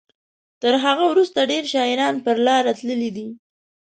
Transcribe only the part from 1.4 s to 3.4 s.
ډیر شاعران پر لاره تللي دي.